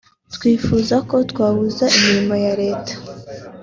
Twifuza 0.35 0.95
ko 1.09 1.15
twahuza 1.31 1.83
imirimo 1.97 2.35
ya 2.45 2.53
Leta 2.61 2.93